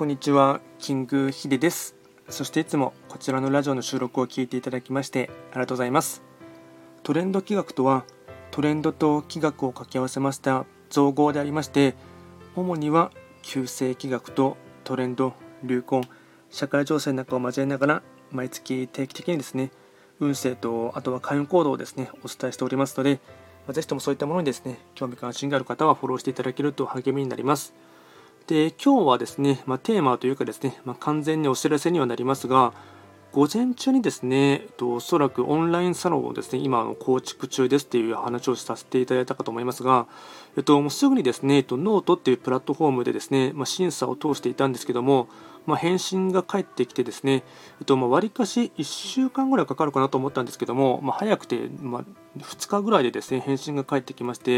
[0.00, 1.94] こんにちは、キングヒデです。
[2.30, 6.22] そしていつもこちらのラジオの収録を聞いていただきましてありがとうございます。
[7.02, 8.06] トレンド企画とは、
[8.50, 11.96] トレンドと企画を掛け合わせました造語でありまして、
[12.56, 13.10] 主には
[13.42, 15.34] 旧世企画とトレンド、
[15.64, 16.00] 流行、
[16.48, 19.70] 社会情勢なんかを交えながら、毎月定期的にですね、
[20.18, 23.20] 運勢とあとは開運行動をですね、お伝えしておりますので、
[23.68, 27.74] ぜひともそういったものにですね、興味関心がある方はフォローしていただけると励みになります。
[28.50, 32.72] で今日はですね、まあ、テーマというかですね、まあ、完全にお知らせにはなりますが、
[33.30, 40.08] 午前中にですね、えっと、おそらくオンラインサロンをですね、今の構築中ですっていう話をさせていただいたかと思いますが、
[40.56, 45.28] えっと、もうすぐにですね、えっと、ノートっていうプラットフォームでですね、まあ、審査を通していたんですけども、
[45.64, 47.44] まあ、返信が返ってきてですね、
[47.78, 52.04] えっと、まあ、割かし1週間ぐらいかかるかなと思ったんですけども、まあ、早くて、ま、
[52.36, 54.52] 2日ぐらいでですね、返信が返ってきまして、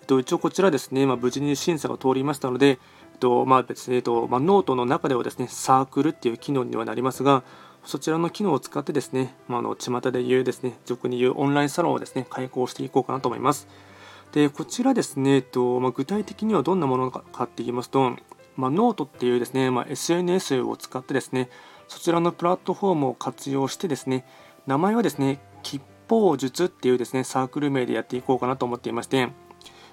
[0.00, 2.78] えっと、一応こちらですね、ま、無事に審査が通りましたので、
[3.16, 7.42] とまあ、別に、えっとまあ、ノートの中ではですねサークルっていう機能にはなりますが
[7.84, 13.68] そちらの機能を使ってですね、まあ、の巷で言うですね俗に言うオンラインサロンをですね開講していこうかなと思います。
[14.32, 18.16] でこちらですね、えっとまあ、具体的にはどんなものかって言いますと、
[18.56, 21.48] まあ、ノートっていうですね、まあ、SNS を使ってですね
[21.88, 24.26] そちらのプラットフォームを活用してですね
[24.66, 29.28] 名前はですね吉報術っていうですねサークル名でやっていこうかなと思っていまして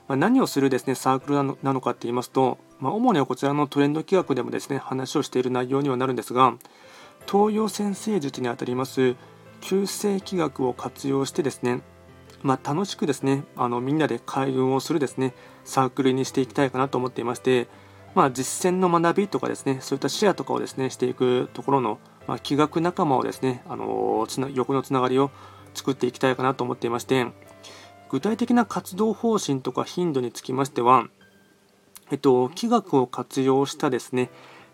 [0.07, 6.55] まあ、何をするですねサークルなのなのかって言いますと、まあ、主にはこちらのトレンド企画でもですね話をしている内容にはなるんですが
[7.25, 9.15] 東洋先生術にあたります
[9.61, 11.81] 旧世気学を活用してですね
[12.43, 17.67] まあ、楽しくですねあのみんなで開運をするですねサークルにしていきたいかなと思っていまして、
[18.15, 25.31] まあ、実践の学びとかですねそういったシェアとかをですねしていくところの、まあ、気学仲間をですねあのつな横のつながりを
[25.73, 27.27] 作っていきたいかなと思っていまして
[28.13, 31.07] 具体的な活動方針とか頻度につきましては、
[32.11, 34.29] えっと、気学を活用したですね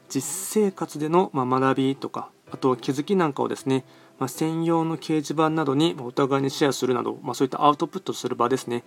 [0.10, 3.86] 実生活での、ま学びとかあと気づきなんかをですね、
[4.18, 8.84] まあ、専用の掲示板などにお互いにシェアするなど、まあ、そういったアウトプットする場ですね。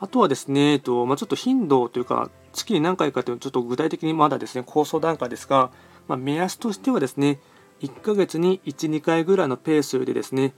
[0.00, 5.70] あとはですね、えっとまあ、ちょっと頻度というか月に何回かというのはちょっと具体的にまだですね構想段階ですが、
[6.08, 7.40] ま目安としてはですね
[7.80, 10.52] 1ヶ月に1、2回ぐらいのペースでですね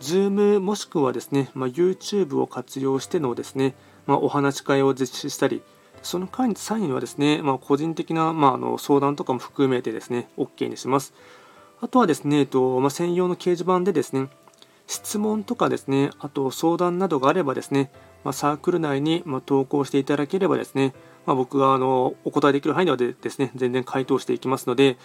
[0.00, 3.74] Zoom もしくはですね、まあ、YouTube を活用してのですね、
[4.06, 5.62] まあ、お話し会を実施したり、
[6.02, 11.14] その際にはですね、まあ、個人的な、まあ、あの相談とかも含めてですね、OK にします。
[11.80, 14.28] あとはですね、えっとまあ、専用の掲示板でですね、
[14.86, 17.90] 質問とかですね、あと相談などがあればですね、
[18.24, 20.94] まあ、サークル内にま投稿していただければですね、
[21.26, 24.96] まあ、僕があのお答えできる範囲ではですね、全然回答していきますので、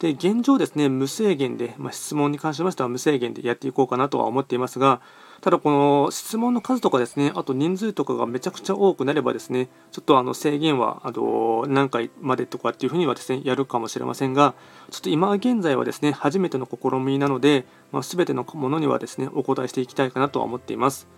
[0.00, 5.02] で現状ですね、無制限で、まあ、質問に関しましては無制限でやっていこうかなとは思っていますが、
[5.42, 14.54] ただこの質問の数とかですね、あと人数とかがめちゃくちゃ多くなればですね、ちょっとあの制限はあの何回までとかっていうふうにはですね、やるかもしれませんが、
[14.90, 21.08] ちょっと今現在はですね、初めての試みなので、まあ、全てのものにはですね、お答えしていきたいかなとは思っています。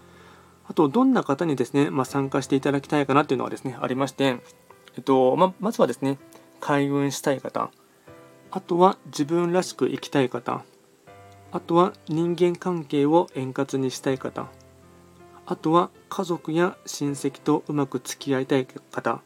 [0.69, 4.41] あと、どんな方にですね、まあ、参加していただきたいかなというのはですね、ありまして、
[4.97, 6.19] えっとままずはですね、
[6.61, 7.71] 開運したい方、
[8.55, 10.63] あとは自分らしく生きたい方。
[11.53, 14.47] あとは人間関係を円滑にしたい方。
[15.47, 19.23] あとは家族や親戚とうまく付き合いたい方。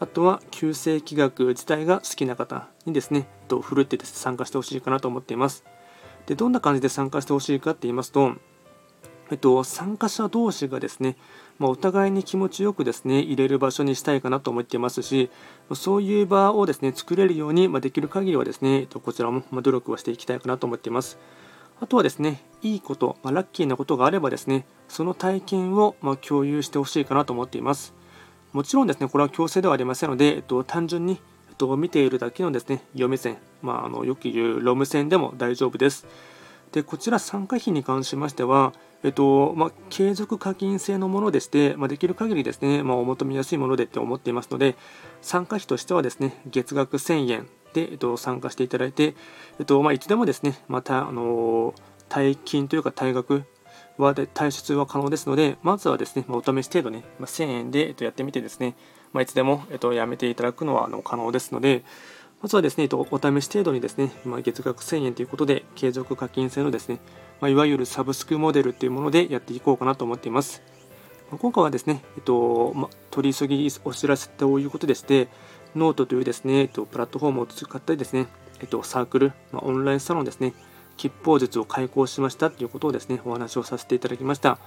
[0.00, 5.64] あとは旧世気学自体が好きな方にですね、とふるって参加してほしいかなと思っています。
[6.24, 8.32] で、どんな感じで参加してほしいかって言いますと、
[9.30, 11.16] えっと、参加者同士がですね、
[11.58, 15.30] まあ、お互いに気持ちよくですね入れる場所にしたいかなと思っていますし、
[15.74, 21.18] そういう場をですね作れるように、まあ、できる限りはですね、こちらも努力をしていきたいかなと思っています。
[21.80, 27.94] あとはですね、いいこと、まあ、ラッキーなことがあればですね、その体験をま共有してほしいかなと思っています。
[28.52, 36.06] もちろんですね、これは強制ではありませんので、えっと、単純に、えっと、見ているだけのですね、読み線、まあ、あのよく言うロム線でも大丈夫です。
[36.72, 44.76] で、こちら参加費に関しましては、えっとまあ、継続課金制のものでして、まあ、できる限りですね、まあ、お求めやすいものでって思っていますので、
[45.22, 49.14] 参加費としてはですね、月額1000円で、えっと、参加していただいて、
[49.58, 51.74] えっとまあ、いつでもですね、また、あの
[52.08, 53.44] 退金というか退学
[53.98, 58.74] はで退出は可能ですので、まずはですね、まあ、お試し程度ね、まあ、1000円で、えっと、やってみてですね、
[59.12, 61.84] まあ、いつでも、えっと、やめていただくのはあの可能ですので、
[62.40, 67.00] まずはですね、お試し程度にですね、まあ、月額1000円ということで、継続課金制のですね、
[67.40, 70.62] まあ、いわゆるサブスクモデルというものでやっていこうかなと思っています。
[71.30, 75.28] 今回はですね、えっとま、取り急ぎお知らせということでして、
[75.74, 78.28] ノートというですね、えっと、プラットフォームを使ったりですね、
[78.60, 80.54] えっと、サークル、まオンラインサロンですね、
[80.96, 84.58] 吉方術を開講しましたということをですね、お話をさせていただきました。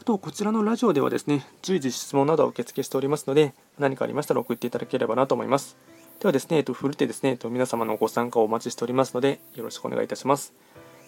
[0.00, 5.76] あと、こちらのラジオではですね、随時質問などを受け付けしておりますので、何かありましたら送っていただければなと思います。
[6.20, 10.52] ではですね、えっと、ふるってですね、えっと、皆様のご参加をお待ちしておりますので、よろしくお願いいたします。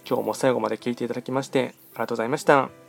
[0.08, 2.81] 今日も最後まで聞いていただきまして、ありがとうございました。